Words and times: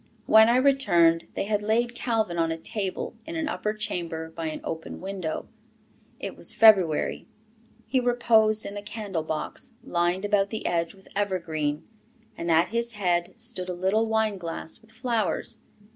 When 0.25 0.49
I 0.49 0.55
returned, 0.55 1.27
they 1.35 1.43
had 1.43 1.61
laid 1.61 1.93
Calvin 1.93 2.39
on 2.39 2.51
a 2.51 2.57
table 2.57 3.15
in 3.27 3.35
an 3.35 3.47
upper 3.47 3.71
chamber 3.71 4.31
by 4.31 4.47
an 4.47 4.59
open 4.63 4.99
window. 4.99 5.47
It 6.19 6.35
was 6.35 6.55
February. 6.55 7.27
He 7.85 7.99
reposed 7.99 8.65
in 8.65 8.77
a 8.77 8.81
candle 8.81 9.21
box, 9.21 9.73
lined 9.83 10.25
about 10.25 10.49
the 10.49 10.65
edge 10.65 10.95
with 10.95 11.07
evergreen, 11.15 11.83
and 12.35 12.49
at 12.49 12.69
his 12.69 12.93
head 12.93 13.35
stood 13.37 13.69
a 13.69 13.75
little 13.75 14.07
wine 14.07 14.39
glass 14.39 14.81
with 14.81 14.91
flowers. 14.91 15.59